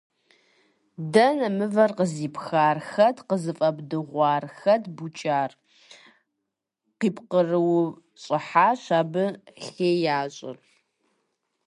[1.13, 2.77] -Дэнэ мывэр къыздипхар?
[2.89, 4.43] Хэт къызыфӀэбдыгъуар?
[4.57, 5.51] Хэт букӀар?-
[6.99, 9.23] къыпкърыупщӀыхьащ абы
[9.63, 10.57] хеящӀэр.